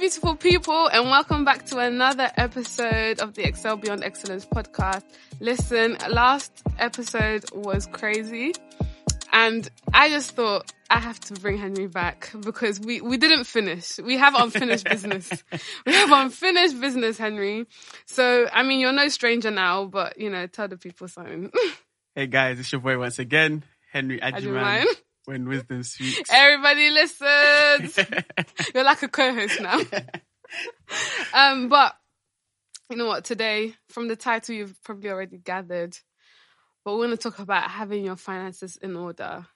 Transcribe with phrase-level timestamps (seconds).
[0.00, 5.02] beautiful people, and welcome back to another episode of the Excel Beyond Excellence podcast.
[5.40, 8.52] Listen, last episode was crazy,
[9.32, 13.98] and I just thought I have to bring Henry back because we, we didn't finish.
[13.98, 15.30] We have unfinished business.
[15.86, 17.66] We have unfinished business, Henry.
[18.04, 21.50] So, I mean, you're no stranger now, but, you know, tell the people something.
[22.18, 24.62] Hey guys, it's your boy once again, Henry Adjuman.
[24.62, 24.84] Adjuman.
[25.26, 26.30] When wisdom speaks.
[26.32, 27.98] Everybody listens.
[28.74, 29.80] You're like a co-host now.
[31.34, 31.96] um, but
[32.88, 33.24] you know what?
[33.24, 35.98] Today, from the title, you've probably already gathered,
[36.84, 39.46] but we're going to talk about having your finances in order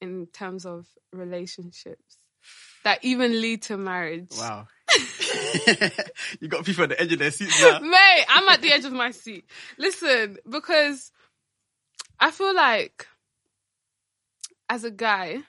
[0.00, 2.18] in terms of relationships
[2.82, 4.32] that even lead to marriage.
[4.36, 4.66] wow.
[6.40, 7.78] you got people at the edge of their seats now.
[7.78, 9.44] Mate, I'm at the edge of my seat.
[9.78, 11.12] Listen, because
[12.18, 13.06] I feel like
[14.72, 15.42] as a guy,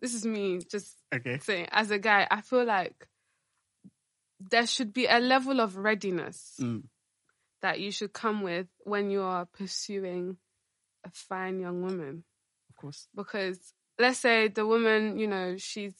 [0.00, 1.38] this is me just Okay.
[1.38, 3.08] saying, as a guy, I feel like
[4.38, 6.82] there should be a level of readiness Mm.
[7.62, 10.36] that you should come with when you are pursuing
[11.04, 12.24] a fine young woman.
[12.68, 13.08] Of course.
[13.14, 13.58] Because
[13.98, 15.94] let's say the woman, you know, she's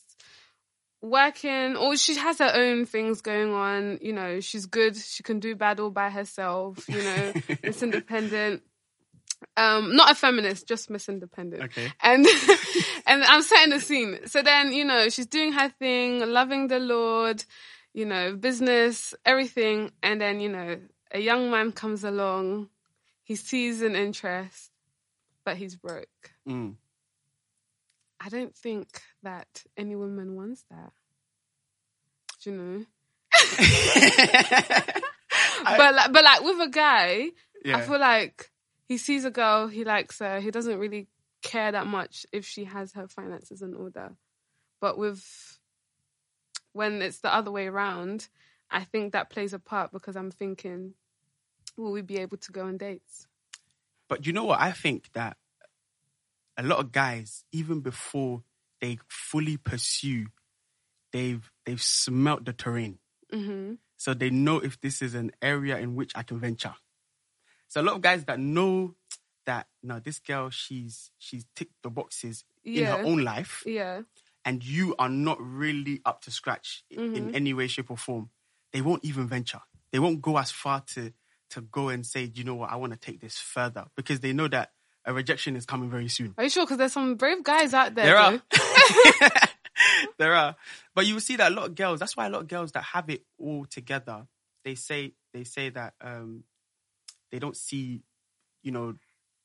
[1.00, 5.40] working or she has her own things going on, you know, she's good, she can
[5.40, 7.32] do bad all by herself, you know,
[7.64, 8.62] it's Independent.
[9.56, 11.90] Um, not a feminist, just Miss Independent Okay.
[12.02, 12.26] and
[13.06, 14.26] and I'm setting the scene.
[14.26, 17.44] So then, you know, she's doing her thing, loving the Lord,
[17.94, 20.78] you know, business, everything, and then, you know,
[21.12, 22.68] a young man comes along,
[23.22, 24.70] he sees an interest,
[25.44, 26.32] but he's broke.
[26.48, 26.76] Mm.
[28.20, 30.92] I don't think that any woman wants that.
[32.42, 32.84] Do you know?
[35.64, 37.28] but like, but like with a guy,
[37.64, 37.78] yeah.
[37.78, 38.50] I feel like
[38.90, 41.06] he sees a girl, he likes her, he doesn't really
[41.42, 44.16] care that much if she has her finances in order.
[44.80, 45.60] But with
[46.72, 48.26] when it's the other way around,
[48.68, 50.94] I think that plays a part because I'm thinking,
[51.76, 53.28] will we be able to go on dates?
[54.08, 54.60] But you know what?
[54.60, 55.36] I think that
[56.56, 58.42] a lot of guys, even before
[58.80, 60.26] they fully pursue,
[61.12, 62.98] they've they've smelt the terrain.
[63.32, 66.74] hmm So they know if this is an area in which I can venture.
[67.70, 68.94] So a lot of guys that know
[69.46, 73.62] that now this girl, she's she's ticked the boxes in her own life.
[73.64, 74.02] Yeah.
[74.44, 77.14] and you are not really up to scratch Mm-hmm.
[77.16, 78.30] in any way, shape, or form,
[78.72, 79.60] they won't even venture.
[79.92, 81.12] They won't go as far to
[81.50, 84.32] to go and say, you know what, I want to take this further because they
[84.32, 84.70] know that
[85.04, 86.34] a rejection is coming very soon.
[86.38, 86.64] Are you sure?
[86.66, 88.06] Because there's some brave guys out there.
[88.06, 88.42] There are.
[90.18, 90.56] there are,
[90.94, 92.00] but you will see that a lot of girls.
[92.00, 94.26] That's why a lot of girls that have it all together,
[94.64, 96.44] they say they say that um,
[97.30, 98.02] they don't see,
[98.62, 98.94] you know,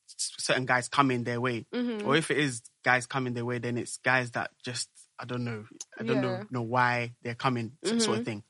[0.07, 2.07] certain guys coming their way, Mm-hmm.
[2.07, 5.43] or if it is guys coming their way, then it's guys that just I don't
[5.45, 5.65] know,
[5.99, 6.21] I don't Yeah.
[6.21, 8.43] know know why they're coming, s- sort of thing.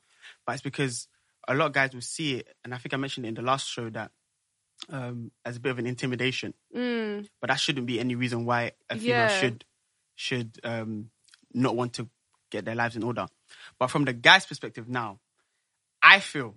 [0.46, 1.07] But it's because
[1.47, 3.41] a lot of guys will see it, and I think I mentioned it in the
[3.44, 4.12] last show that
[4.90, 8.73] um, as a bit of an intimidation Mm, but that shouldn't be any reason why
[8.90, 9.28] a female Yeah.
[9.28, 9.66] should
[10.16, 11.09] should um
[11.53, 12.09] not want to
[12.52, 13.28] get their lives in order.
[13.79, 15.19] But from the guy's perspective now,
[16.02, 16.56] I feel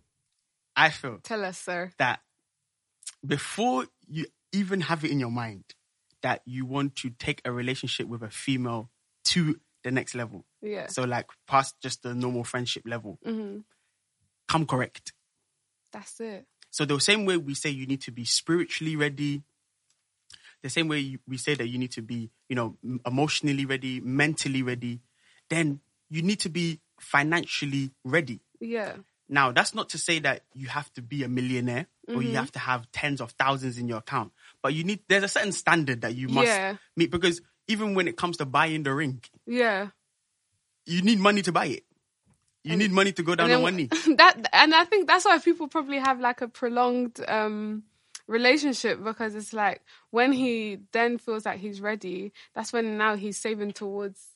[0.74, 1.92] I feel tell us, sir.
[1.98, 2.20] that
[3.26, 5.64] before you even have it in your mind
[6.22, 8.90] that you want to take a relationship with a female
[9.24, 10.44] to the next level.
[10.62, 10.86] Yeah.
[10.88, 13.58] So like past just the normal friendship level, hmm
[14.48, 15.12] come correct.
[15.92, 16.46] That's it.
[16.70, 19.42] So the same way we say you need to be spiritually ready,
[20.62, 22.76] the same way we say that you need to be, you know,
[23.06, 25.00] emotionally ready, mentally ready,
[25.50, 25.80] then
[26.10, 28.40] you need to be financially ready.
[28.60, 28.96] Yeah.
[29.28, 32.50] Now, that's not to say that you have to be a millionaire or you have
[32.52, 36.00] to have tens of thousands in your account, but you need there's a certain standard
[36.00, 36.76] that you must Yeah.
[36.96, 39.88] meet because even when it comes to buying the ring, Yeah.
[40.86, 41.84] you need money to buy it.
[42.64, 43.86] You need money to go down on one knee.
[44.16, 47.84] that and I think that's why people probably have like a prolonged um
[48.26, 53.38] relationship because it's like when he then feels like he's ready, that's when now he's
[53.38, 54.26] saving towards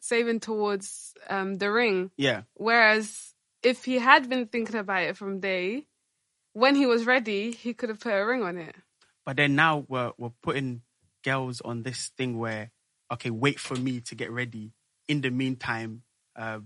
[0.00, 2.10] saving towards um the ring.
[2.16, 2.42] Yeah.
[2.54, 3.33] Whereas
[3.64, 5.86] if he had been thinking about it from day,
[6.52, 8.74] when he was ready, he could have put a ring on it.
[9.26, 10.82] But then now we're we're putting
[11.24, 12.70] girls on this thing where
[13.12, 14.72] okay, wait for me to get ready.
[15.08, 16.02] In the meantime,
[16.36, 16.60] uh,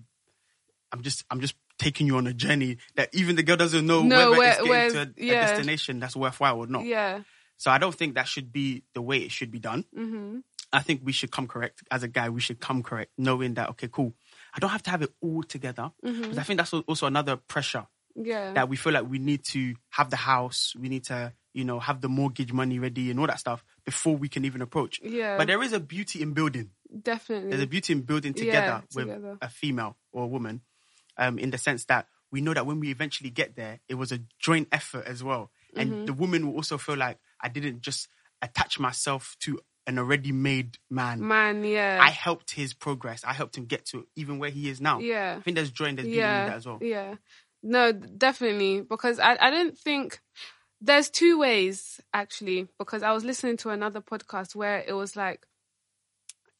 [0.92, 4.02] I'm just I'm just taking you on a journey that even the girl doesn't know
[4.02, 6.84] No, whether where- it's getting to a, a destination that's worthwhile or not.
[6.84, 7.22] Yeah.
[7.56, 9.84] So I don't think that should be the way it should be done.
[9.94, 10.38] hmm
[10.72, 12.28] I think we should come correct as a guy.
[12.28, 14.14] We should come correct, knowing that okay, cool.
[14.54, 17.86] I don't have to have it all together because I think that's also another pressure
[18.14, 18.52] Yeah.
[18.52, 21.78] that we feel like we need to have the house, we need to, you know,
[21.80, 25.00] have the mortgage money ready and all that stuff before we can even approach.
[25.02, 25.36] Yeah.
[25.38, 26.70] But there is a beauty in building.
[27.02, 27.50] Definitely.
[27.50, 29.38] There's a beauty in building Yeah, together with together.
[29.40, 30.62] a female or a woman.
[31.16, 34.12] um, in the sense that we know that when we eventually get there, it was
[34.12, 35.50] a joint effort as well.
[35.76, 36.04] And Mm-hmm.
[36.04, 38.06] the woman will also feel like I didn't just
[38.40, 41.26] attach myself to an already made man.
[41.26, 41.98] Man, yeah.
[42.00, 43.24] I helped his progress.
[43.24, 45.00] I helped him get to even where he is now.
[45.00, 45.36] Yeah.
[45.38, 46.78] I think there's joy and there's beauty in that as well.
[46.82, 47.14] Yeah.
[47.62, 48.82] No, definitely.
[48.82, 50.20] Because I, I don't think
[50.80, 52.68] there's two ways actually.
[52.78, 55.46] Because I was listening to another podcast where it was like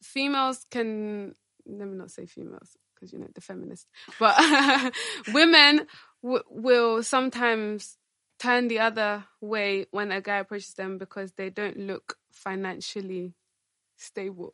[0.01, 1.35] females can
[1.67, 3.87] let me not say females because you know the feminist,
[4.19, 4.35] but
[5.33, 5.85] women
[6.23, 7.97] w- will sometimes
[8.39, 13.33] turn the other way when a guy approaches them because they don't look financially
[13.97, 14.51] stable.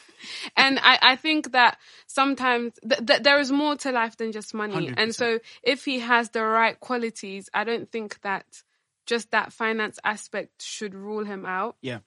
[0.56, 4.54] and I, I think that sometimes th- th- there is more to life than just
[4.54, 4.88] money.
[4.88, 4.94] 100%.
[4.96, 8.44] And so if he has the right qualities, I don't think that
[9.06, 11.76] just that finance aspect should rule him out.
[11.82, 11.98] Yeah.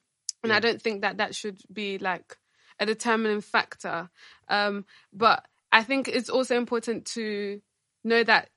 [0.42, 2.38] And I don't think that that should be like
[2.78, 4.08] a determining factor.
[4.48, 7.60] Um, but I think it's also important to
[8.04, 8.50] know that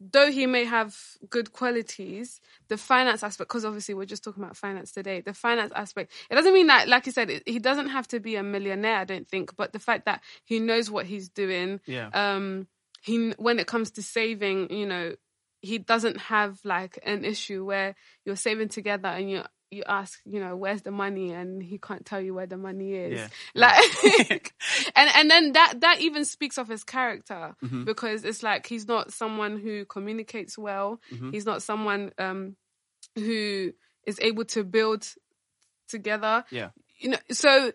[0.00, 0.96] though he may have
[1.30, 5.72] good qualities, the finance aspect, because obviously we're just talking about finance today, the finance
[5.74, 8.42] aspect, it doesn't mean that, like you said, it, he doesn't have to be a
[8.42, 12.10] millionaire, I don't think, but the fact that he knows what he's doing, Yeah.
[12.12, 12.68] um,
[13.02, 15.14] he, when it comes to saving, you know,
[15.60, 20.40] he doesn't have like an issue where you're saving together and you you ask, you
[20.40, 23.18] know, where's the money, and he can't tell you where the money is.
[23.18, 23.28] Yeah.
[23.54, 24.52] Like,
[24.96, 27.84] and and then that that even speaks of his character Mm-hmm.
[27.84, 31.00] because it's like he's not someone who communicates well.
[31.12, 31.30] Mm-hmm.
[31.32, 32.56] He's not someone um
[33.14, 33.72] who
[34.06, 35.06] is able to build
[35.88, 36.44] together.
[36.50, 36.70] Yeah.
[36.98, 37.72] You know, so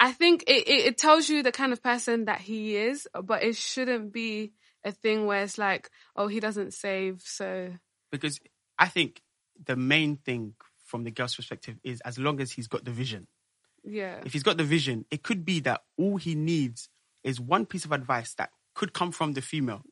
[0.00, 3.42] I think it, it, it tells you the kind of person that he is, but
[3.44, 4.52] it shouldn't be
[4.84, 7.70] a thing where it's like, oh, he doesn't save, so
[8.10, 8.40] Because
[8.78, 9.22] I think
[9.64, 10.54] the main thing
[10.92, 13.26] from the girl's perspective is as long as he's got the vision.
[13.82, 16.90] yeah, If he's got the vision, it could be that all he needs
[17.24, 19.82] is one piece of advice that could come from the female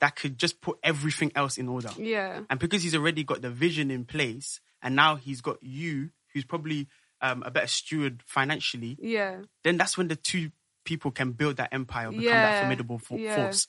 [0.00, 1.90] that could just put everything else in order.
[1.98, 6.10] yeah, And because he's already got the vision in place, and now he's got you,
[6.32, 6.86] who's probably
[7.20, 10.52] um, a better steward financially, yeah, then that's when the two
[10.84, 13.34] people can build that empire, become Yeah, that formidable fo- yeah.
[13.34, 13.66] force.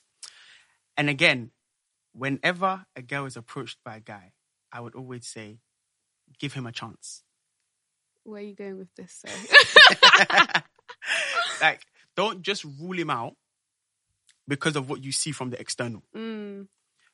[0.96, 1.50] And again,
[2.12, 4.32] whenever a girl is approached by a guy,
[4.72, 5.58] I would always say,
[6.38, 7.22] give him a chance.
[8.24, 9.24] where are you going with this?
[11.60, 11.82] Like,
[12.16, 13.34] don't just rule him out
[14.46, 16.02] because of what you see from the external.
[16.14, 16.66] mm,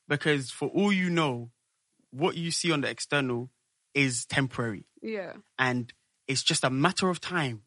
[0.09, 1.51] Because for all you know,
[2.11, 3.51] what you see on the external
[3.95, 4.85] is temporary.
[5.01, 5.93] yeah, and
[6.27, 7.63] it's just a matter of time.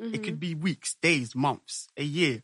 [0.00, 0.14] Mm-hmm.
[0.14, 2.42] It could be weeks, days, months, a year.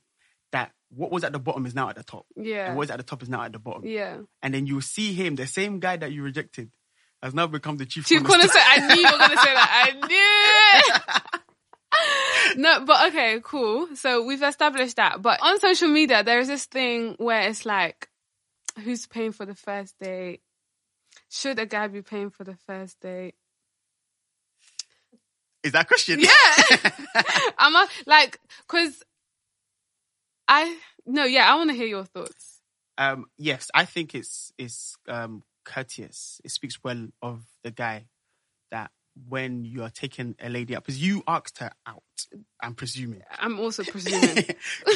[0.52, 2.90] That what was at the bottom is now at the top, yeah, and what is
[2.90, 3.84] at the top is now at the bottom.
[3.86, 4.18] yeah.
[4.42, 6.70] And then you see him, the same guy that you rejected,
[7.22, 8.06] has now become the chief.
[8.06, 8.62] Chief cornerstone.
[8.62, 8.90] cornerstone.
[8.90, 9.70] I knew you were gonna say that.
[9.86, 11.42] I knew
[12.54, 12.58] it.
[12.58, 13.88] no, but okay, cool.
[13.94, 15.22] So we've established that.
[15.22, 18.08] But on social media, there is this thing where it's like,
[18.84, 20.42] who's paying for the first date?
[21.30, 23.34] Should a guy be paying for the first date?
[25.62, 26.20] Is that question?
[26.20, 26.90] Yeah.
[27.58, 29.02] I'm a, like, cause
[30.46, 30.76] I
[31.06, 32.60] no, yeah, I want to hear your thoughts.
[32.98, 36.40] Um, yes, I think it's it's um, courteous.
[36.44, 38.06] It speaks well of the guy
[38.70, 38.90] that
[39.28, 42.02] when you are taking a lady out, because you asked her out.
[42.62, 44.44] I'm presuming I'm also presuming.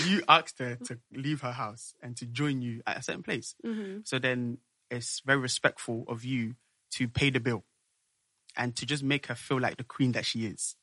[0.07, 3.55] you asked her to leave her house and to join you at a certain place.
[3.63, 4.59] hmm So then
[4.91, 6.55] it's very respectful of you
[6.93, 7.65] to pay the bill
[8.57, 10.77] and to just make her feel like the queen that she is.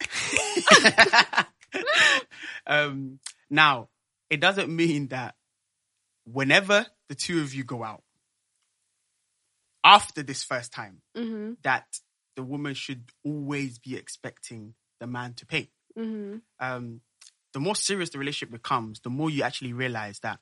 [2.66, 3.88] um, now,
[4.30, 5.34] it doesn't mean that
[6.24, 8.02] whenever the two of you go out,
[9.84, 11.98] after this first time, hmm that
[12.36, 15.68] the woman should always be expecting the man to pay.
[15.94, 17.02] hmm Um,
[17.52, 20.38] the more serious the relationship becomes, the more you actually realize that,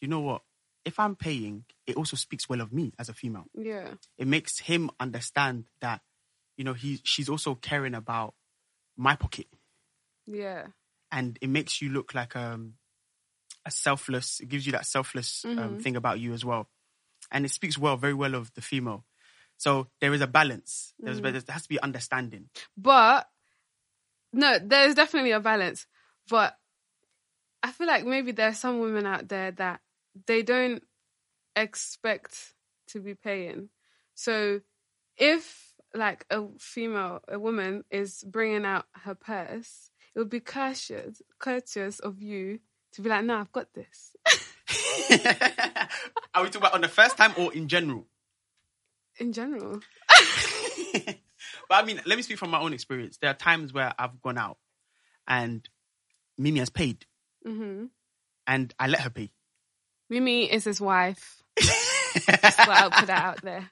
[0.00, 0.42] you know what?
[0.84, 3.46] If I'm paying, it also speaks well of me as a female.
[3.54, 3.94] Yeah.
[4.18, 6.02] It makes him understand that,
[6.56, 8.34] you know, he she's also caring about
[8.96, 9.46] my pocket,
[10.26, 10.66] Yeah.
[11.10, 12.74] and it makes you look like um,
[13.68, 14.40] a selfless.
[14.40, 15.82] It gives you that selfless um, Mhm.
[15.82, 16.68] thing about you as well,
[17.30, 19.04] and it speaks well, very well of the female.
[19.56, 20.94] So there is a balance.
[20.98, 22.48] There's there has to be understanding.
[22.76, 23.28] But
[24.32, 25.86] no, there's definitely a balance.
[26.28, 26.56] But
[27.62, 29.80] I feel like maybe there are some women out there that
[30.26, 30.82] they don't
[31.56, 32.54] expect
[32.88, 33.70] to be paying.
[34.14, 34.60] So
[35.16, 41.22] if like a female, a woman is bringing out her purse, it would be courteous,
[41.38, 42.60] courteous of you
[42.98, 44.16] to be like, "No, I've got this."
[46.34, 48.06] Are we talking about on the first time or in general?
[49.20, 49.80] In general,
[50.92, 51.16] but
[51.70, 53.18] I mean, let me speak from my own experience.
[53.18, 54.58] There are times where I've gone out
[55.26, 55.68] and
[56.36, 57.06] Mimi has paid,
[57.44, 57.86] hmm
[58.46, 59.30] and I let her pay.
[60.10, 61.42] Mimi is his wife.
[61.60, 63.70] Just I'll put that out there.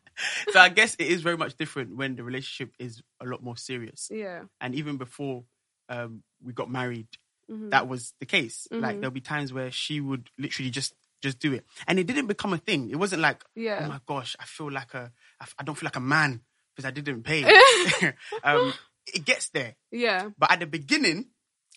[0.51, 3.57] So I guess it is very much different when the relationship is a lot more
[3.57, 4.09] serious.
[4.13, 4.43] Yeah.
[4.61, 5.45] And even before
[5.89, 7.09] um, we got married,
[7.51, 7.71] Mhm.
[7.71, 8.67] that was the case.
[8.71, 9.01] Like Mhm.
[9.01, 12.53] there'll be times where she would literally just just do it, and it didn't become
[12.53, 12.91] a thing.
[12.91, 13.81] It wasn't like, Yeah.
[13.83, 15.13] oh my gosh, I feel like a,
[15.59, 16.43] I don't feel like a man
[16.75, 17.43] because I didn't pay.
[18.45, 18.73] um,
[19.07, 20.31] it gets there, Yeah.
[20.39, 21.31] but at the beginning,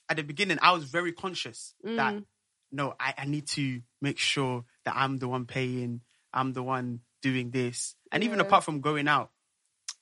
[0.09, 2.25] at the beginning, I was very conscious that Mm.
[2.71, 6.01] no, I, I need to make sure that I'm the one paying,
[6.33, 9.31] I'm the one doing this, and even apart from going out,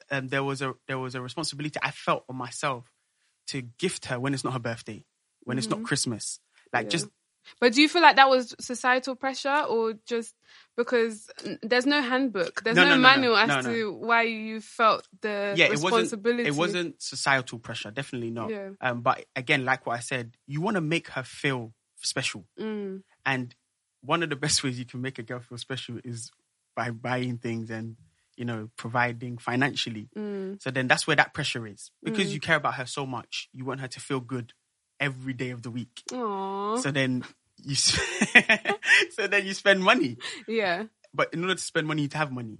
[0.10, 2.92] um, there was a there was a responsibility I felt on myself
[3.48, 5.06] to gift her when it's not her birthday,
[5.48, 6.40] when it's not Christmas,
[6.74, 6.92] like Yeah.
[6.92, 7.08] just
[7.62, 10.36] But do you feel like that was societal pressure or just
[10.76, 11.30] because
[11.64, 13.70] there's no handbook, there's No, no, no, manual as No, no.
[13.70, 16.50] to why you felt the yeah, it wasn't responsibility?
[16.50, 18.52] it wasn't societal pressure, definitely not.
[18.52, 18.72] Yeah.
[18.82, 23.04] Um, but again, like what I said, you want to make her feel special, Mm,
[23.26, 23.56] and
[24.02, 26.30] one of the best ways you can make a girl feel special is
[26.76, 27.96] by buying things and
[28.36, 30.10] you know providing financially.
[30.16, 33.48] mm, So then that's where that pressure is because you care about her so much.
[33.54, 34.54] You want her to feel good
[35.00, 36.02] every day of the week.
[36.14, 36.78] Aw.
[36.78, 37.24] So then
[37.64, 38.00] you s-
[39.12, 40.86] so then you spend money, yeah.
[41.14, 42.60] but in order to spend money, you have money.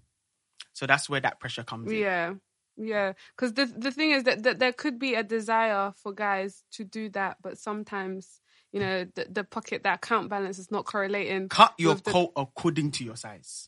[0.74, 1.98] So that's where that pressure comes in.
[2.00, 2.34] Yeah.
[2.80, 6.64] Yeah, because the the thing is that, that there could be a desire for guys
[6.74, 8.40] to do that, but sometimes
[8.72, 11.50] you know the, the pocket that account balance is not correlating.
[11.50, 13.68] Cut your the- coat according to your size.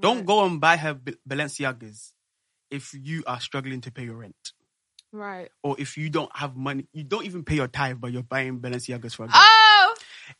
[0.00, 0.26] Don't Right.
[0.26, 0.94] go and buy her
[1.28, 2.10] Balenciagas
[2.72, 4.52] if you are struggling to pay your rent.
[5.12, 5.50] Right.
[5.62, 8.60] Or if you don't have money, you don't even pay your tithe, but you're buying
[8.60, 9.34] Balenciagas for a girl.
[9.36, 9.94] Oh,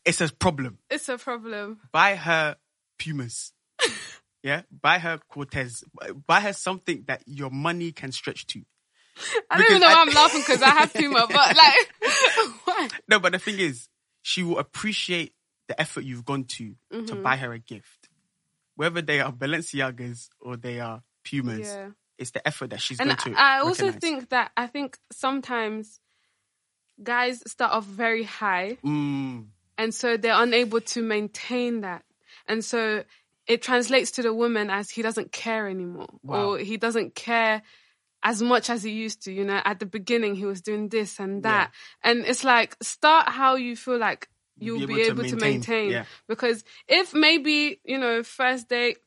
[0.04, 0.78] It's a problem.
[0.88, 1.80] it's a problem.
[1.92, 2.56] buy her
[2.98, 3.52] Pumas.
[4.42, 5.82] yeah, buy her Cortez.
[6.26, 8.62] Buy her something that your money can stretch to.
[9.50, 11.92] I don't even know I- why I'm laughing because I have Puma, but like,
[12.64, 12.88] why?
[13.08, 13.88] No, but the thing is,
[14.22, 15.34] she will appreciate
[15.68, 17.22] the effort you've gone to to Mm-hmm.
[17.22, 18.08] buy her a gift,
[18.76, 21.60] whether they are Balenciagas or they are Pumas.
[21.68, 21.88] Yeah.
[22.20, 23.40] It's the effort that she's And going to.
[23.40, 24.00] I I also recognize.
[24.00, 25.98] think that I think sometimes
[27.02, 29.46] guys start off very high, Mm,
[29.78, 32.04] and so they're unable to maintain that,
[32.46, 33.04] and so
[33.46, 36.50] it translates to the woman as he doesn't care anymore, Wow.
[36.50, 37.62] or he doesn't care
[38.22, 39.32] as much as he used to.
[39.32, 41.72] You know, at the beginning he was doing this and that,
[42.02, 45.90] and it's like start how you feel like you'll be able, to, maintain.
[45.90, 46.04] yeah.
[46.28, 48.98] Because if maybe you know first date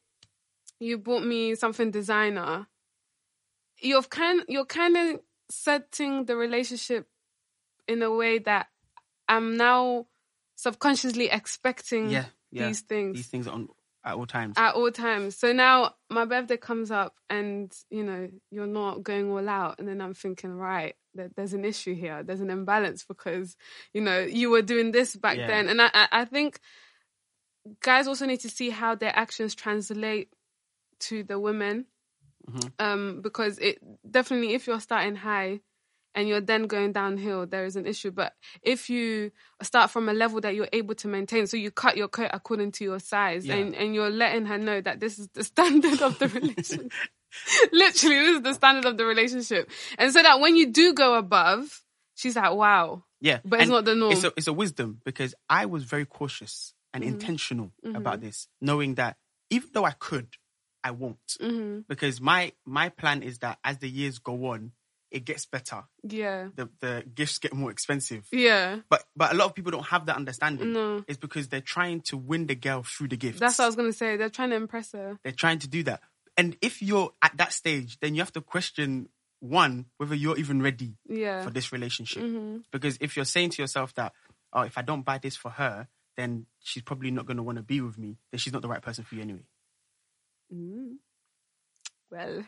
[0.80, 2.66] you bought me something designer,
[3.84, 7.08] you're kind you're kind of setting the relationship
[7.88, 8.68] in a way that
[9.28, 10.08] I'm now
[10.56, 12.68] subconsciously expecting yeah, yeah.
[12.68, 13.68] these things These things on
[14.06, 14.56] at all times.
[14.58, 15.38] at all times.
[15.38, 19.80] So now my birthday comes up and, you know, you're not going all out.
[19.80, 22.22] And then I'm thinking, right, there, there's an issue here.
[22.24, 23.56] There's an imbalance because,
[23.94, 25.48] you know, you were doing this back Yeah.
[25.48, 25.70] then.
[25.70, 26.60] And I, I, I think
[27.82, 30.30] guys also need to see how their actions translate
[31.02, 31.86] to the women.
[32.50, 32.72] Mhm.
[32.80, 35.62] Um, because it definitely, if you're starting high,
[36.16, 38.12] and you're then going downhill, there is an issue.
[38.12, 39.32] But if you
[39.64, 42.72] start from a level that you're able to maintain, so you cut your coat according
[42.74, 43.56] to your size, Yeah.
[43.56, 46.92] and, and you're letting her know that this is the standard of the relationship.
[47.72, 49.70] Literally, this is the standard of the relationship.
[49.98, 51.82] And so that when you do go above,
[52.16, 53.04] she's like, wow.
[53.20, 54.12] Yeah, But it's and not the norm.
[54.14, 57.14] It's a, it's a wisdom because I was very cautious and Mm-hmm.
[57.14, 59.18] intentional about this, knowing that
[59.50, 60.28] even though I could,
[60.84, 61.38] I won't.
[61.40, 64.72] hmm Because my my plan is that as the years go on,
[65.12, 65.84] it gets better.
[66.04, 66.50] Yeah.
[66.56, 68.28] The the gifts get more expensive.
[68.32, 68.80] Yeah.
[68.90, 70.74] But but a lot of people don't have that understanding.
[70.74, 71.04] No.
[71.08, 73.40] It's because they're trying to win the girl through the gifts.
[73.40, 74.18] That's what I was going to say.
[74.18, 75.20] They're trying to impress her.
[75.24, 76.02] they're trying to do that.
[76.36, 79.10] And if you're at that stage, then you have to question
[79.40, 81.44] one whether you're even ready Yeah.
[81.44, 82.24] for this relationship.
[82.24, 84.14] hmm Because if you're saying to yourself that,
[84.52, 85.88] oh, if I don't buy this for her,
[86.18, 88.68] then she's probably not going to want to be with me, then she's not the
[88.68, 89.46] right person for you anyway.
[90.54, 90.98] Mm.
[92.12, 92.44] Well,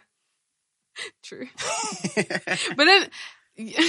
[1.24, 1.48] true.
[2.16, 3.10] but then,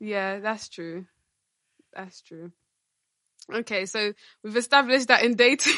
[0.00, 1.06] yeah, that's true.
[1.94, 2.52] That's true.
[3.52, 4.12] Okay, so
[4.42, 5.74] we've established that in dating,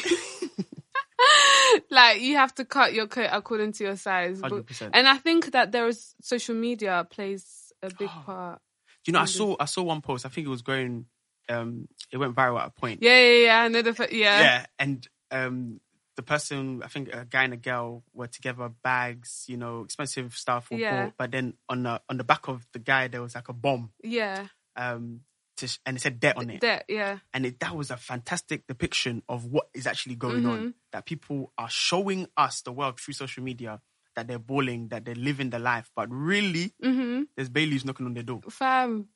[1.91, 4.41] like you have to cut your coat according to your size.
[4.41, 4.91] 100%.
[4.93, 8.61] And I think that there is social media plays a big part.
[9.05, 10.25] You know, I saw I saw one post.
[10.25, 11.05] I think it was going,
[11.49, 13.01] um, it went viral at a point.
[13.01, 13.61] Yeah, yeah, yeah.
[13.61, 14.41] I know the yeah.
[14.41, 15.79] Yeah, and um,
[16.17, 20.35] the person, I think a guy and a girl were together, bags, you know, expensive
[20.35, 21.05] stuff were Yeah.
[21.05, 21.13] bought.
[21.17, 23.91] But then on the on the back of the guy, there was like a bomb,
[24.03, 24.47] yeah.
[24.75, 25.21] um,
[25.57, 26.59] to, and it said debt on it.
[26.61, 27.19] Debt, yeah.
[27.33, 30.49] and it, that was a fantastic depiction of what is actually going Mm-hmm.
[30.51, 30.73] on.
[30.91, 33.79] That people are showing us the world through social media
[34.15, 38.13] that they're balling, that they're living the life, but really, hmm there's Bailey's knocking on
[38.15, 38.41] their door.
[38.49, 39.07] Fam,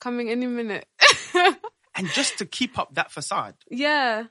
[0.00, 0.86] coming any minute.
[1.94, 4.24] and just to keep up that facade yeah.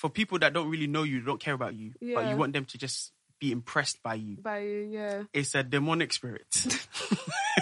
[0.00, 2.64] For people that don't really know you, don't care about you, but you want them
[2.64, 4.38] to just be impressed by you.
[4.40, 5.22] By you, yeah.
[5.34, 6.46] It's a demonic spirit.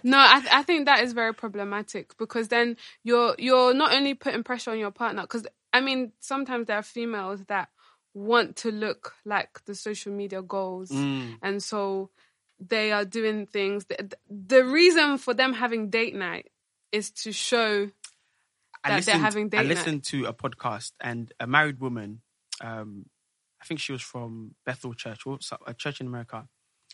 [0.03, 4.13] No, I th- I think that is very problematic because then you're you're not only
[4.15, 7.69] putting pressure on your partner because I mean sometimes there are females that
[8.13, 11.37] want to look like the social media goals Mm.
[11.41, 12.09] and so
[12.59, 16.49] they are doing things the, the reason for them having date night
[16.91, 17.89] is to show
[18.83, 19.63] I that they're listened, having I
[19.95, 20.03] night.
[20.05, 22.21] to a podcast and a married woman,
[22.61, 23.05] um,
[23.61, 26.47] I think she was from Bethel Church, or a church in America.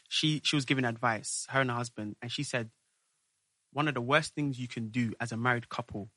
[0.10, 2.72] She she was giving advice, her and her husband, and she said
[3.72, 6.10] one of the worst things you can do as a married couple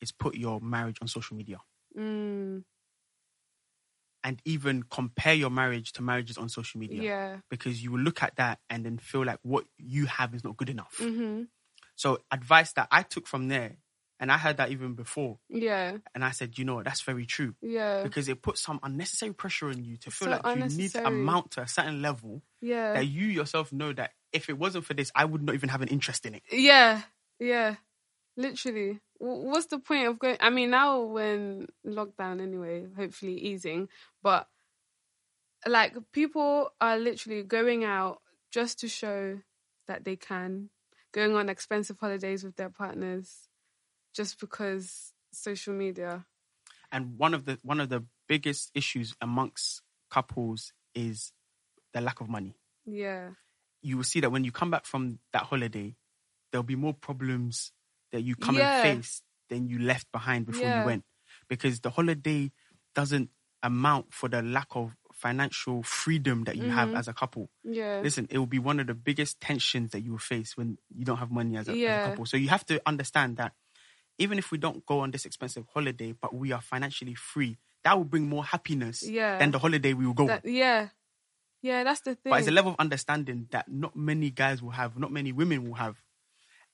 [0.00, 1.58] is put your marriage on social media
[1.96, 2.62] mm,
[4.24, 8.22] and even compare your marriage to marriages on social media yeah, because you will look
[8.22, 10.96] at that and then feel like what you have is not good enough.
[10.98, 11.42] hmm
[11.96, 13.76] So advice that I took from there,
[14.22, 17.26] and I heard that even before, yeah, and I said, you know, what, that's very
[17.26, 17.54] true.
[17.60, 20.92] yeah, because it puts some unnecessary pressure on you to feel So like you need
[20.92, 24.84] to amount to a certain level yeah, that you yourself know that if it wasn't
[24.84, 26.42] for this, I would not even have an interest in it.
[26.50, 27.02] yeah,
[27.40, 27.74] yeah.
[28.36, 30.36] Literally, what's the point of going?
[30.40, 33.88] I mean, now when lockdown anyway, hopefully easing,
[34.22, 34.48] but
[35.66, 38.20] like people are literally going out
[38.52, 39.40] just to show
[39.88, 40.70] that they can,
[41.12, 43.48] going on expensive holidays with their partners,
[44.14, 46.24] just because social media.
[46.90, 51.32] And one of the one of the biggest issues amongst couples is
[51.94, 52.54] the lack of money.
[52.84, 53.30] Yeah,
[53.82, 55.96] You will see that when you come back from that holiday,
[56.50, 57.72] there'll be more problems
[58.12, 58.62] that you come Yeah.
[58.64, 60.78] and face than you left behind before Yeah.
[60.80, 61.04] you went.
[61.48, 62.50] Because the holiday
[62.94, 63.30] doesn't
[63.62, 66.98] amount for the lack of financial freedom that you have Mhm.
[66.98, 67.50] as a couple.
[67.64, 70.76] yeah, listen, it will be one of the biggest tensions that you will face when
[70.94, 72.26] you don't have money as a, as a couple.
[72.26, 73.54] So you have to understand that
[74.18, 77.96] even if we don't go on this expensive holiday, but we are financially free, that
[77.96, 79.38] will bring more happiness Yeah.
[79.38, 80.52] than the holiday we will go that, on.
[80.52, 80.88] yeah,
[81.62, 81.82] yeah.
[81.84, 82.30] That's the thing.
[82.30, 85.66] But it's a level of understanding that not many guys will have, not many women
[85.66, 86.00] will have.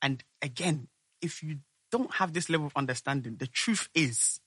[0.03, 0.89] And again,
[1.23, 1.59] if you
[1.91, 4.41] don't have this level of understanding, the truth is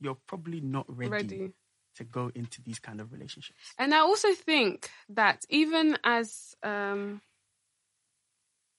[0.00, 1.52] you're probably not ready, ready.
[1.96, 3.58] to go into these kind of relationships.
[3.78, 7.22] And I also think that even as um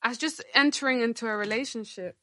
[0.04, 2.16] as just entering into a relationship,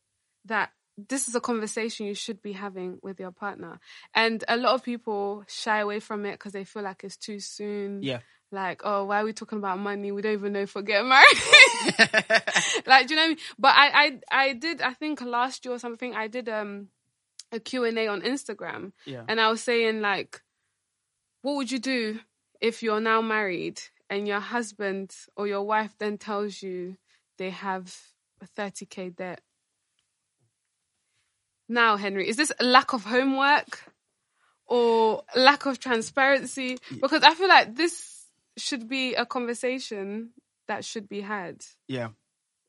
[0.45, 3.81] that this is a conversation you should be having with your partner.
[4.15, 7.41] And a lot of people shy away from it because they feel like it's too
[7.41, 8.03] soon.
[8.03, 8.21] Yeah.
[8.51, 10.13] Like, oh, why are we talking about money?
[10.13, 11.39] We don't even know if we're getting married.
[12.87, 13.39] like, do you know what I mean?
[13.59, 16.89] But I, I, I did, I think last year or something, I did um
[17.53, 19.25] a Q&A on Instagram yeah.
[19.29, 20.41] and I was saying like,
[21.43, 22.21] what would you do
[22.61, 26.97] if you're now married and your husband or your wife then tells you
[27.39, 27.95] they have
[28.41, 29.43] a 30k debt?
[31.73, 33.83] Now, Henry, is this a lack of homework
[34.67, 36.79] or lack of transparency?
[37.01, 40.31] Because I feel like this should be a conversation
[40.69, 42.09] that should be had yeah.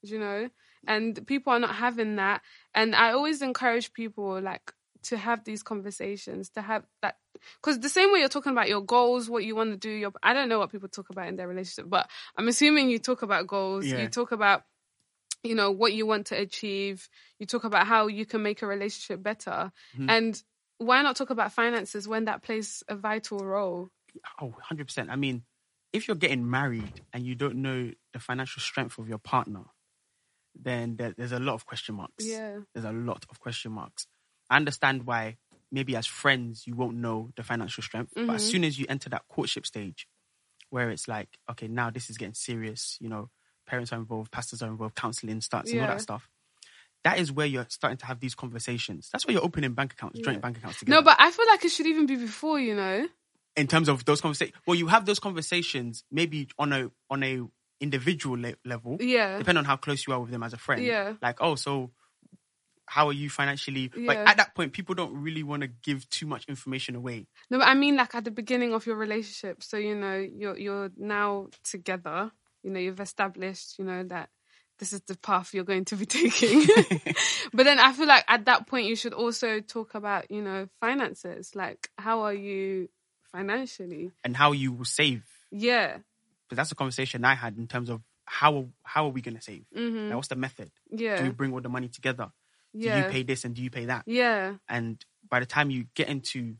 [0.02, 0.50] you know
[0.88, 2.42] and people are not having that
[2.74, 7.18] and i always encourage people like to have these conversations to have that
[7.62, 10.12] because the same way you're talking about your goals what you want to do your
[10.24, 13.22] i don't know what people talk about in their relationship but i'm assuming you talk
[13.22, 14.02] about goals Yeah.
[14.02, 14.64] you talk about
[15.44, 18.68] you know what you want to achieve you talk about how you can make a
[18.68, 20.08] relationship better Mhm.
[20.08, 20.44] and
[20.78, 23.92] why not talk about finances when that plays a vital role
[24.42, 25.10] Oh, 100%.
[25.10, 25.44] I mean,
[25.92, 29.66] if you're getting married and you don't know the financial strength of your partner,
[30.56, 32.44] then there, there's a lot of question marks.
[32.44, 34.08] yeah There's a lot of question marks.
[34.50, 35.38] I understand why
[35.72, 38.44] maybe as friends you won't know the financial strength, but as Mhm.
[38.44, 40.08] soon as you enter that courtship stage
[40.70, 43.30] where it's like, okay, now this is getting serious, you know,
[43.66, 46.30] parents are involved, pastors are involved, counseling starts and all that stuff.
[47.04, 49.10] That is where you're starting to have these conversations.
[49.12, 50.98] That's where you're opening bank accounts, joint bank accounts together.
[51.02, 53.06] no but i feel like it should even be before you know
[53.56, 57.42] in terms of those conversations well you have those conversations maybe on a on a
[57.82, 60.82] individual le- level yeah depending on how close you are with them as a friend
[60.84, 61.14] Yeah.
[61.22, 61.92] like oh so
[62.86, 64.30] how are you financially like Yeah.
[64.30, 67.68] at that point people don't really want to give too much information away No, but
[67.68, 69.62] I mean like at the beginning of your relationship.
[69.64, 72.32] So you know you're you're now together.
[72.64, 73.78] You know you've established.
[73.80, 74.30] You know that
[74.80, 76.66] this is the path you're going to be taking.
[77.54, 80.68] but then I feel like at that point you should also talk about you know
[80.82, 81.56] finances.
[81.56, 82.90] Like how are you
[83.32, 84.12] financially?
[84.24, 85.98] and how you will save Yeah.
[86.50, 89.42] but that's a conversation i had in terms of how how are we going to
[89.42, 91.18] save hmm like, what's the method Yeah.
[91.18, 92.32] do we bring all the money together
[92.80, 92.98] do Yeah.
[93.00, 94.56] you pay this and do you pay that Yeah.
[94.70, 96.56] and by the time you get into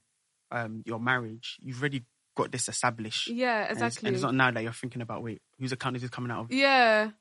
[0.52, 2.04] um, your marriage you've already
[2.36, 3.62] got this established Yeah.
[3.64, 4.08] And it's- Exactly.
[4.08, 6.46] And it's, not now that you're thinking about, wait, whose account is this coming out
[6.46, 6.52] of?
[6.52, 7.12] Yeah.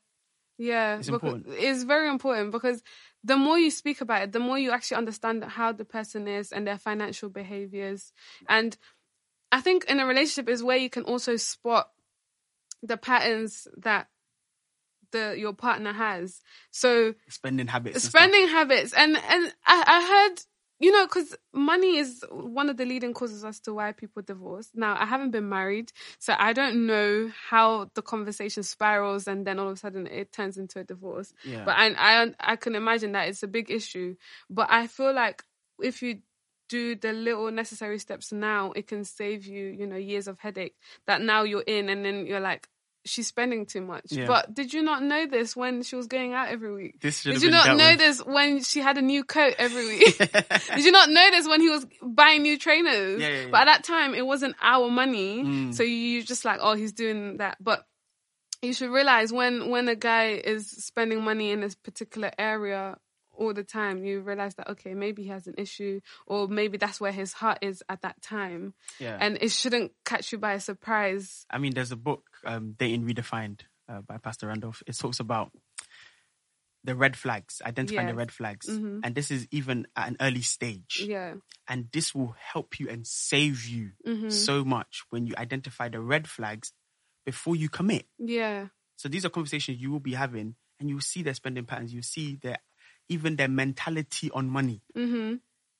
[0.59, 1.47] Yeah, It's important.
[1.49, 2.83] It's very important because
[3.23, 6.51] the more you speak about it, the more you actually understand how the person is
[6.51, 8.13] and their financial behaviors.
[8.47, 8.77] And
[9.51, 11.89] I think in a relationship is where you can also spot
[12.83, 14.07] the patterns that
[15.11, 16.41] the your partner has.
[16.69, 17.95] So Spending habits.
[17.95, 20.41] and spending habits and and I, I heard
[20.79, 24.69] you know because money is one of the leading causes as to why people divorce.
[24.73, 29.59] Now i haven't been married so i don't know how the conversation spirals and then
[29.59, 31.33] all of a sudden it turns into a divorce.
[31.45, 31.63] Yeah.
[31.65, 34.15] but I, I i can imagine that it's a big issue.
[34.49, 35.43] But i feel like
[35.81, 36.19] if you
[36.69, 40.75] do the little necessary steps now it can save you you know years of headache
[41.05, 42.67] that now you're in and then you're like
[43.05, 44.27] she's spending too much Yeah.
[44.27, 47.41] but did you not know this when she was going out every week this did
[47.41, 47.97] you not know with.
[47.99, 50.17] this when she had a new coat every week?
[50.75, 53.21] Did you not know this when he was buying new trainers?
[53.21, 53.47] Yeah, yeah.
[53.51, 55.73] But at that time, it wasn't our money, Mm.
[55.73, 57.57] so you just like, oh, he's doing that.
[57.59, 57.83] But
[58.61, 62.97] you should realize when when a guy is spending money in this particular area
[63.35, 66.99] all the time, you realize that okay, maybe he has an issue, or maybe that's
[67.01, 69.17] where his heart is at that time, Yeah.
[69.19, 71.45] and it shouldn't catch you by surprise.
[71.49, 74.81] I mean, there's a book, um, Dating Redefined, uh, by Pastor Randolph.
[74.87, 75.51] It talks about
[76.83, 78.99] the red flags, identifying the red flags, Mhm.
[79.03, 81.05] and this is even at an early stage.
[81.07, 81.35] Yeah.
[81.67, 86.01] And this will help you and save you hmm so much when you identify the
[86.01, 86.73] red flags
[87.25, 88.07] before you commit.
[88.17, 88.67] Yeah.
[88.97, 91.93] So these are conversations you will be having, and you will see their spending patterns.
[91.93, 92.57] You see their
[93.09, 94.81] even their mentality on money.
[94.95, 95.35] hmm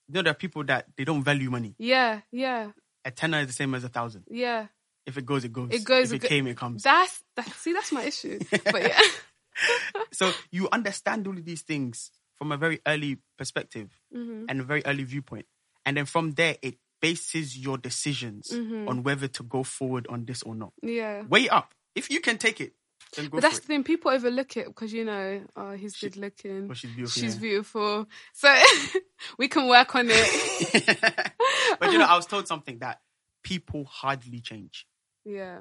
[0.08, 1.74] You know, there are people that they don't value money.
[1.78, 2.20] Yeah.
[2.30, 2.72] Yeah.
[3.04, 4.24] A tenner is the same as a thousand.
[4.30, 4.66] Yeah.
[5.06, 5.70] If it goes, it goes.
[5.70, 6.82] It goes, If it go- came, it comes.
[6.82, 7.46] That's that.
[7.56, 8.38] See, that's my issue.
[8.64, 9.00] But yeah,
[10.12, 14.46] so you understand all of these things from a very early perspective Mhm.
[14.48, 15.46] and a very early viewpoint,
[15.86, 18.88] and then from there it bases your decisions Mhm.
[18.88, 20.72] on whether to go forward on this or not.
[20.82, 21.22] yeah.
[21.28, 21.74] Weigh up.
[21.94, 22.72] If you can take it,
[23.16, 23.84] then go But that's for the thing.
[23.84, 26.68] People overlook it because you know, oh, he's She- good looking.
[26.68, 27.22] Well, she's beautiful.
[27.22, 27.40] She's yeah.
[27.40, 28.06] beautiful.
[28.32, 28.54] So
[29.38, 31.32] we can work on it.
[31.80, 33.00] but you know, I was told something that
[33.42, 34.86] people hardly change.
[35.26, 35.60] Yeah.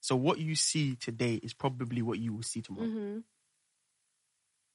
[0.00, 2.86] So what you see today is probably what you will see tomorrow.
[2.86, 3.18] hmm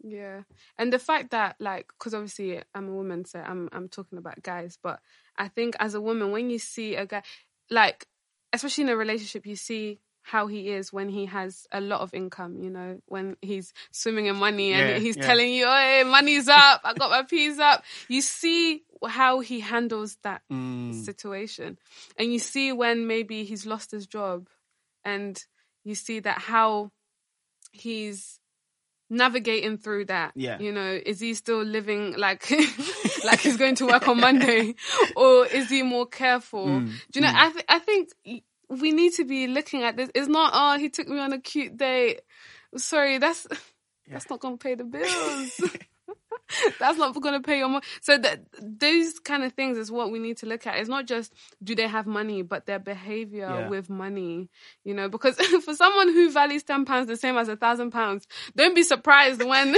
[0.04, 0.42] Yeah,
[0.78, 4.44] and the fact that like, because obviously I'm a woman, so I'm I'm talking about
[4.44, 5.00] guys, but
[5.38, 7.24] I think as a woman, when you see a guy,
[7.72, 8.06] like,
[8.52, 12.14] especially in a relationship, you see how he is when he has a lot of
[12.14, 12.58] income.
[12.64, 15.24] You know, when he's swimming in money and Yeah, he's yeah.
[15.28, 16.82] telling you, "Oh, hey, money's up.
[16.84, 21.78] I got my peas up." You see how he handles that Mm, situation.
[22.18, 24.48] And you see when maybe he's lost his job
[25.04, 25.42] and
[25.84, 26.92] you see that how
[27.72, 28.40] he's
[29.10, 30.32] navigating through that.
[30.36, 30.58] Yeah.
[30.60, 32.50] You know, is he still living like
[33.24, 34.76] like he's going to work on Monday
[35.16, 36.68] or is he more careful?
[36.68, 37.36] Mm, Do you know, mm.
[37.36, 38.10] I th- I think
[38.82, 40.10] we need to be looking at this.
[40.16, 42.22] It's not oh, he took me on a cute date.
[42.76, 43.48] Sorry, that's
[44.08, 45.62] that's not going to pay the bills.
[46.80, 47.86] That's not going to pay your money.
[48.02, 50.78] So that those kind of things is what we need to look at.
[50.78, 51.34] It's not just
[51.64, 53.68] do they have money, but their behavior Yeah.
[53.68, 54.50] with money.
[54.84, 58.28] You know, because for someone who values ten pounds the same as a thousand pounds,
[58.56, 59.76] don't be surprised when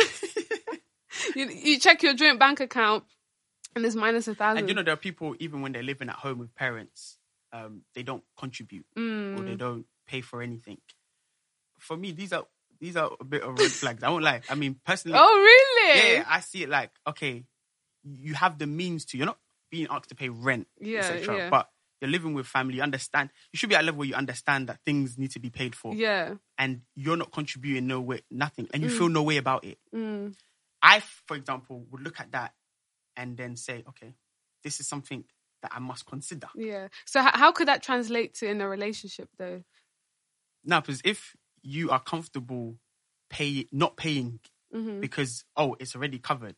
[1.35, 3.03] you, you check your joint bank account
[3.75, 4.59] and it's minus a thousand.
[4.59, 7.17] And you know, there are people even when they're living at home with parents,
[7.55, 9.45] um, they don't contribute or Mm.
[9.45, 10.77] they don't pay for anything.
[11.79, 12.45] For me, these are
[12.79, 14.03] these are a bit of red flags.
[14.03, 14.41] I won't lie.
[14.49, 16.13] I mean, personally, oh really?
[16.15, 17.45] yeah, I see it like okay,
[18.03, 19.17] you have the means to.
[19.17, 19.39] You're not
[19.71, 21.37] being asked to pay rent, Yeah, etc.
[21.37, 21.49] yeah.
[21.49, 21.69] But
[22.01, 22.75] you're living with family.
[22.75, 23.29] You understand.
[23.53, 25.75] You should be at a level where you understand that things need to be paid
[25.75, 26.35] for, Yeah.
[26.57, 29.79] and you're not contributing no way, nothing, and you feel no way about it.
[29.93, 30.35] Mm.
[30.81, 32.53] I, for example, would look at that
[33.15, 34.13] and then say, okay,
[34.63, 35.23] this is something
[35.65, 36.47] that I must consider.
[36.55, 36.87] Yeah.
[37.05, 39.63] So h- how could that translate to in a relationship though?
[40.63, 42.77] Now, because if you are comfortable
[43.29, 44.39] pay not paying
[44.71, 46.55] hmm because oh it's already covered,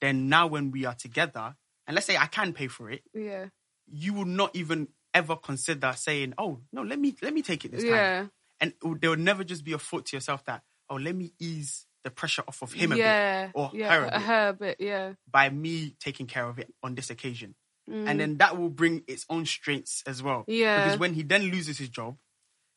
[0.00, 1.54] then now when we are together,
[1.86, 3.46] and let's say I can pay for it, Yeah.
[3.86, 7.72] you will not even ever consider saying, oh no, let me let me take it
[7.72, 7.92] this time.
[7.92, 8.26] Yeah.
[8.60, 11.86] And there will never just be a thought to yourself that oh let me ease
[12.04, 13.50] the pressure off of him a bit yeah.
[13.54, 13.90] or yeah.
[13.90, 14.22] her a bit.
[14.22, 14.76] Her a bit.
[14.78, 15.12] Yeah.
[15.30, 17.54] by me taking care of it on this occasion.
[17.90, 18.08] Mm.
[18.08, 20.44] And then that will bring its own strengths as well.
[20.46, 20.84] Yeah.
[20.84, 22.16] Because when he then loses his job,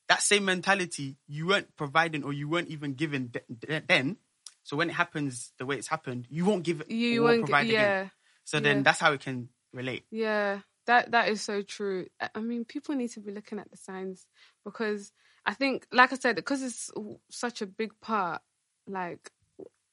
[0.10, 4.18] that same mentality you weren't providing or you weren't even given th- th- then.
[4.64, 7.46] So when it happens the way it's happened, you won't give it you or won't.
[7.46, 8.04] provide Get, again.
[8.06, 8.10] yeah.
[8.44, 8.84] So then yeah.
[8.84, 10.04] that's how it can relate.
[10.12, 12.08] Yeah, that that is so true.
[12.22, 14.26] I- I mean, people need to be looking at the signs
[14.66, 15.12] because
[15.46, 16.92] I think, like I said, because it's
[17.32, 18.42] such a big part.
[18.90, 19.32] Like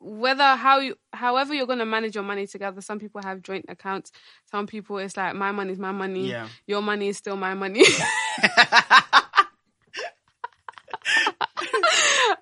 [0.05, 2.81] whether how you, however you're gonna manage your money together.
[2.81, 4.13] Some people have joint accounts.
[4.51, 6.29] Some people it's like my money is my money.
[6.29, 6.49] Yeah.
[6.67, 7.85] Your money is still my money.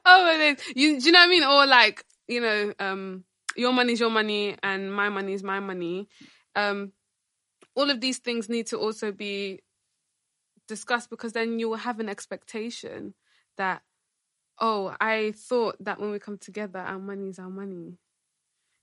[0.05, 0.59] oh my days.
[0.75, 1.45] You do you know what I mean?
[1.45, 3.25] Or like, you know, um,
[3.57, 6.09] your is your money and my money is my money.
[6.57, 6.93] Um,
[7.75, 9.61] all of these things need to also be
[10.69, 13.15] discussed because then you will have an expectation
[13.57, 13.83] that,
[14.59, 17.99] oh, I thought that when we come together, our money is our money.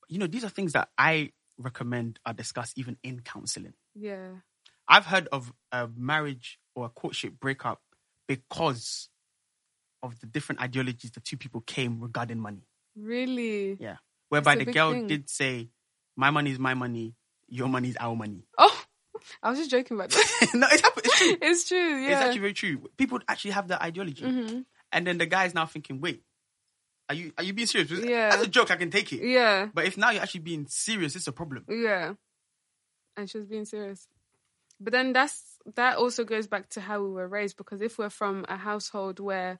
[0.08, 3.73] You know, these are things that I recommend are discussed even in counseling.
[3.95, 4.29] Yeah.
[4.88, 7.82] I've heard of a marriage or a courtship breakup
[8.27, 9.10] because
[10.01, 12.63] of the different ideologies the two people came regarding money.
[12.95, 13.77] Really?
[13.79, 13.97] Yeah.
[14.29, 15.08] Whereby the girl thing.
[15.08, 15.69] did say,
[16.15, 17.15] My money is my money,
[17.47, 18.45] your money is our money.
[18.58, 18.84] Oh,
[19.43, 20.49] I was just joking about that.
[20.53, 20.82] no, it's.
[20.95, 21.38] It's true.
[21.41, 22.01] it's true.
[22.01, 22.12] Yeah.
[22.12, 22.89] It's actually very true.
[22.97, 24.23] People actually have that ideology.
[24.23, 24.65] Mhm.
[24.91, 26.23] And then the guy's now thinking, wait,
[27.10, 27.91] are you are you being serious?
[27.91, 28.32] Yeah.
[28.34, 29.21] As a joke, I can take it.
[29.28, 29.67] Yeah.
[29.73, 31.65] But if now you're actually being serious, it's a problem.
[31.67, 32.13] Yeah.
[33.17, 34.08] And she was being serious.
[34.80, 35.43] But then that's
[35.75, 39.19] that also goes back to how we were raised because if we're from a household
[39.19, 39.60] where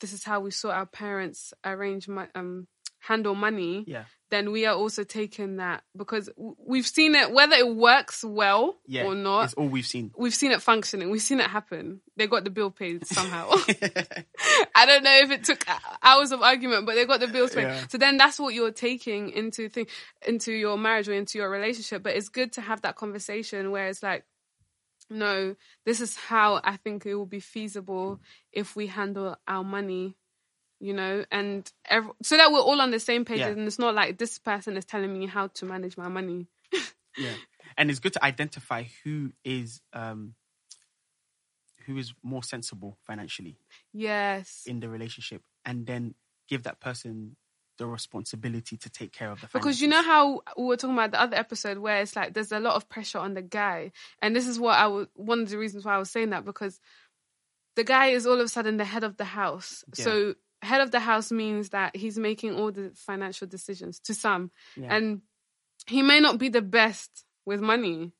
[0.00, 2.66] this is how we saw our parents arrange my, um
[3.00, 4.04] handle money, Yeah.
[4.32, 9.04] Then we are also taking that because we've seen it whether it works well Yeah.
[9.04, 9.44] or not.
[9.44, 10.10] It's all we've seen.
[10.16, 11.10] We've seen it functioning.
[11.10, 12.00] We've seen it happen.
[12.16, 13.50] They got the bill paid somehow.
[14.74, 15.64] I don't know if it took
[16.02, 17.62] hours of argument, but they got the bills paid.
[17.64, 17.86] Yeah.
[17.88, 19.86] So then that's what you're taking into thing
[20.26, 22.02] into your marriage or into your relationship.
[22.02, 24.24] But it's good to have that conversation where it's like,
[25.10, 30.16] no, this is how I think it will be feasible if we handle our money,
[30.82, 33.38] you know, and ev- so that we're all on the same page.
[33.38, 33.48] Yeah.
[33.48, 36.48] And it's not like this person is telling me how to manage my money.
[37.16, 37.34] Yeah.
[37.76, 40.34] And it's good to identify who is um
[41.86, 43.58] who is more sensible financially
[43.92, 44.62] Yes.
[44.66, 46.14] in the relationship and then
[46.48, 47.36] give that person
[47.78, 51.10] the responsibility to take care of the Because you know how we were talking about
[51.10, 54.36] the other episode where it's like there's a lot of pressure on the guy, and
[54.36, 56.78] this is what I was one of the reasons why I was saying that because
[57.76, 59.84] the guy is all of a sudden the head of the house.
[59.96, 60.04] Yeah.
[60.04, 64.50] So head of the house means that he's making all the financial decisions to some,
[64.76, 64.94] Yeah.
[64.94, 65.22] and
[65.86, 68.12] he may not be the best with money.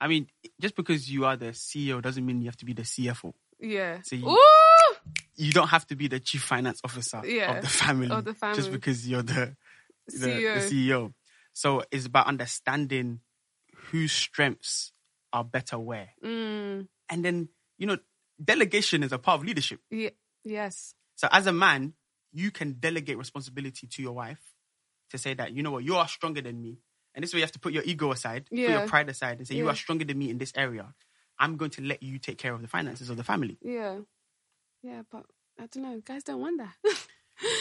[0.00, 0.28] I mean,
[0.60, 3.34] just because you are the CEO doesn't mean you have to be the CFO.
[3.58, 4.00] Yeah.
[4.02, 4.96] So you- Ooh!
[5.34, 8.32] You don't have to be the chief finance officer Yeah, of the family, of the
[8.54, 9.56] just because you're the
[10.06, 10.54] the, CEO.
[10.54, 11.14] the CEO.
[11.52, 13.20] So it's about understanding
[13.90, 14.92] whose strengths
[15.32, 16.10] are better where.
[16.24, 17.98] Mm, And then, you know,
[18.42, 19.80] delegation is a part of leadership.
[19.90, 20.10] ye-
[20.44, 20.94] yes.
[21.18, 21.94] So as a man,
[22.32, 24.40] you can delegate responsibility to your wife
[25.10, 26.78] to say that, you know what, you are stronger than me.
[27.14, 29.48] And this way you have to put your ego aside, put your pride aside and
[29.48, 30.94] say, you are stronger than me in this area.
[31.36, 33.58] I'm going to let you take care of the finances of the family.
[33.60, 33.98] Yeah.
[34.82, 35.24] Yeah, but
[35.58, 36.00] I don't know.
[36.04, 36.96] Guys don't want that.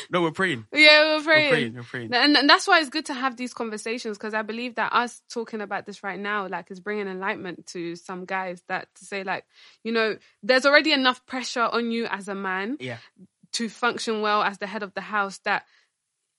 [0.10, 0.66] No, we're praying.
[0.74, 1.50] yeah, we're We're praying.
[1.52, 1.74] praying.
[1.76, 2.14] We're praying.
[2.14, 5.22] And, and that's why it's good to have these conversations because I believe that us
[5.30, 9.24] talking about this right now, like, is bringing enlightenment to some guys that to say,
[9.24, 9.46] like,
[9.84, 12.98] you know, there's already enough pressure on you as a man Yeah.
[13.58, 15.66] To function well as the head of the house that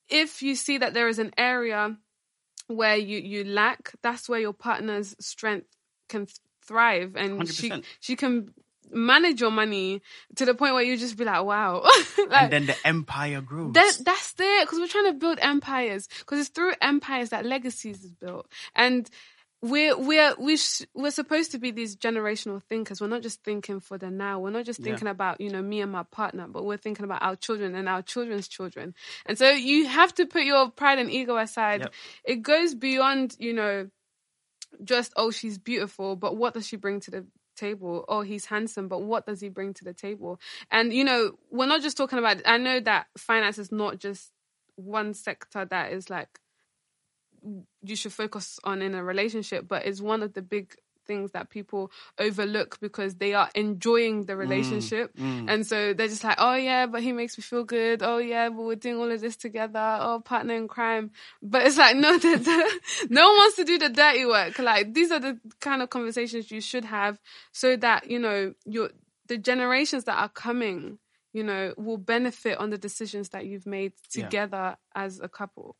[0.09, 1.97] if you see that there is an area
[2.69, 5.67] where you, you lack, that's where your partner's strength
[6.09, 7.85] can th- thrive and she 100%.
[7.99, 8.55] she can
[8.91, 10.01] manage your money
[10.37, 11.83] to the point where you just be like, wow.
[12.31, 13.73] like, and then the empire grows.
[13.73, 18.05] that that's it because we're trying to build empires because it's through empires that legacies
[18.05, 19.11] is built and
[19.61, 23.01] we're we're we sh- we're supposed to be these generational thinkers.
[23.01, 24.39] We're not just thinking for the now.
[24.39, 24.85] We're not just Yeah.
[24.85, 27.89] thinking about you know me and my partner but we're thinking about our children and
[27.89, 28.95] our children's children.
[29.27, 31.81] And so you have to put your pride and ego aside.
[31.81, 31.95] Yep.
[32.25, 33.89] it goes beyond you know
[34.85, 38.05] just oh she's beautiful but what does she bring to the table?
[38.09, 40.39] Oh he's handsome but what does he bring to the table?
[40.71, 44.31] And you know we're not just talking about i know that finance is not just
[44.77, 46.29] one sector that is like
[47.83, 50.75] you should focus on in a relationship but it's one of the big
[51.07, 55.17] things that people overlook because they are enjoying the relationship.
[55.17, 55.47] mm.
[55.49, 58.03] and so they're just like oh yeah but he makes me feel good.
[58.03, 59.99] Oh yeah but we're doing all of this together.
[60.01, 61.11] Oh partner in crime.
[61.43, 64.59] But it's like no the, the, no one wants to do the dirty work.
[64.59, 67.19] Like these are the kind of conversations you should have
[67.53, 68.91] so that you know your
[69.29, 70.99] the generations that are coming
[71.33, 74.25] you know will benefit on the decisions that you've made Yeah.
[74.25, 75.77] together as a couple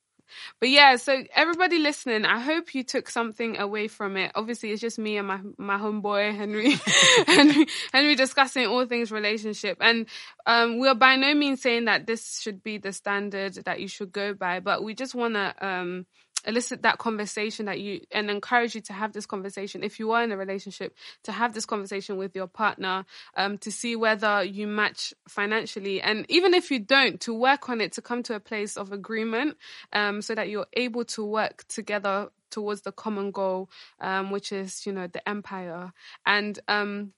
[0.61, 4.33] but yeah, so everybody listening, I hope you took something away from it.
[4.35, 6.77] Obviously, it's just me and my my homeboy Henry,
[7.27, 10.07] Henry, Henry discussing all things relationship, and
[10.47, 13.89] um, we are by no means saying that this should be the standard that you
[13.89, 16.07] should go by, but we just want to um,
[16.47, 20.23] elicit that conversation that you and encourage you to have this conversation if you are
[20.23, 23.05] in a relationship to have this conversation with your partner
[23.37, 26.01] um, to see whether you match financially.
[26.01, 28.93] And even if you don't to work on it to come to a place of
[28.93, 29.57] agreement
[29.93, 33.69] um, so that you're able to work together towards the common goal
[34.01, 35.93] um, which is you know the empire.
[36.25, 37.13] And um,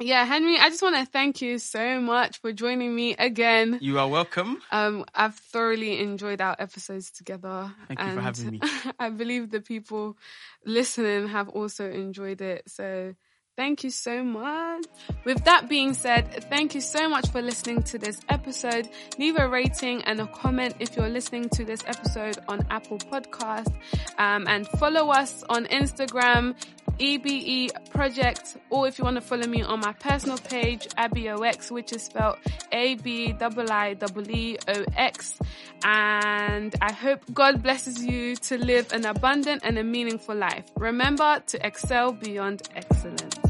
[0.00, 3.78] yeah, Henry, I just want to thank you so much for joining me again.
[3.80, 4.60] You are welcome.
[4.70, 7.72] Um, I've thoroughly enjoyed our episodes together.
[7.88, 8.60] Thank you for having me.
[8.98, 10.16] I believe the people
[10.64, 12.64] listening have also enjoyed it.
[12.68, 13.14] So
[13.56, 14.84] Thank you so much.
[15.24, 18.88] With that being said, thank you so much for listening to this episode.
[19.16, 23.72] Leave a rating and a comment if you're listening to this episode on Apple Podcast.
[24.18, 26.56] Um, and follow us on Instagram,
[26.98, 31.92] EBE Project, or if you want to follow me on my personal page, AbiOX, which
[31.92, 32.38] is spelled
[32.72, 33.38] A-B-I-I-E-E-O-X.
[35.84, 40.64] And I hope God blesses you to live an abundant and a meaningful life.
[40.76, 43.43] Remember to excel beyond excellence.